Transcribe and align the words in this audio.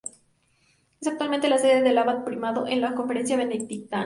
Es 0.99 1.07
actualmente 1.07 1.47
la 1.47 1.59
sede 1.59 1.83
del 1.83 1.95
abad 1.99 2.23
primado 2.25 2.63
de 2.63 2.75
la 2.77 2.95
Confederación 2.95 3.37
Benedictina. 3.37 3.99